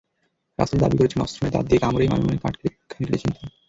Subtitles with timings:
[0.59, 2.53] রাসেল দাবি করেছেন, অস্ত্র নয়, দাঁত দিয়ে কামড়েই মামুনের কান
[2.91, 3.49] কেটেছেন তিনি।